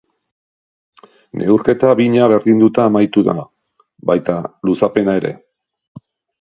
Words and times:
Neurketa 1.41 1.91
bina 1.99 2.31
berdinduta 2.33 2.87
amaitu 2.93 3.25
da, 3.29 3.37
baita 4.13 4.41
luzapena 4.69 5.19
ere. 5.23 5.37